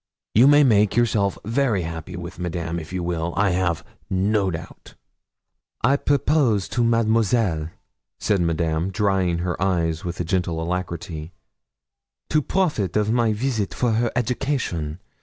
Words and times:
You 0.33 0.47
may 0.47 0.63
make 0.63 0.95
yourself 0.95 1.37
very 1.45 1.83
happy 1.83 2.15
with 2.15 2.39
Madame 2.39 2.79
if 2.79 2.91
you 2.91 3.03
will, 3.03 3.35
I 3.37 3.51
have 3.51 3.83
no 4.09 4.49
doubt.' 4.49 4.95
'I 5.83 5.97
propose 5.97 6.67
to 6.69 6.83
Mademoiselle,' 6.83 7.69
said 8.17 8.41
Madame, 8.41 8.89
drying 8.89 9.37
her 9.45 9.61
eyes 9.61 10.03
with 10.03 10.19
a 10.19 10.23
gentle 10.25 10.59
alacrity, 10.59 11.33
'to 12.31 12.41
profit 12.41 12.97
of 12.97 13.11
my 13.11 13.31
visit 13.31 13.75
for 13.75 13.91
her 13.91 14.11
education. 14.15 14.99